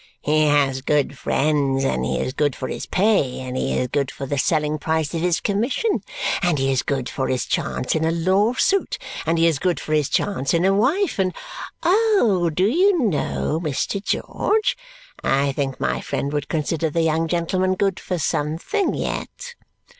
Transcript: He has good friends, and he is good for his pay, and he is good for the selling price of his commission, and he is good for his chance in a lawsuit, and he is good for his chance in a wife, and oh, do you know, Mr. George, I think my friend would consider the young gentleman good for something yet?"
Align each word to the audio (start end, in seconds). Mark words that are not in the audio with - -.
He 0.23 0.45
has 0.45 0.81
good 0.81 1.15
friends, 1.15 1.83
and 1.83 2.03
he 2.03 2.17
is 2.19 2.33
good 2.33 2.55
for 2.55 2.67
his 2.67 2.87
pay, 2.87 3.39
and 3.41 3.55
he 3.55 3.77
is 3.77 3.87
good 3.89 4.09
for 4.09 4.25
the 4.25 4.39
selling 4.39 4.79
price 4.79 5.13
of 5.13 5.21
his 5.21 5.39
commission, 5.39 6.01
and 6.41 6.57
he 6.57 6.71
is 6.71 6.81
good 6.81 7.07
for 7.07 7.27
his 7.27 7.45
chance 7.45 7.93
in 7.93 8.03
a 8.03 8.09
lawsuit, 8.09 8.97
and 9.27 9.37
he 9.37 9.45
is 9.45 9.59
good 9.59 9.79
for 9.79 9.93
his 9.93 10.09
chance 10.09 10.55
in 10.55 10.65
a 10.65 10.73
wife, 10.73 11.19
and 11.19 11.35
oh, 11.83 12.49
do 12.51 12.65
you 12.65 12.97
know, 12.97 13.59
Mr. 13.61 14.03
George, 14.03 14.75
I 15.23 15.51
think 15.51 15.79
my 15.79 16.01
friend 16.01 16.33
would 16.33 16.49
consider 16.49 16.89
the 16.89 17.03
young 17.03 17.27
gentleman 17.27 17.75
good 17.75 17.99
for 17.99 18.17
something 18.17 18.95
yet?" 18.95 19.53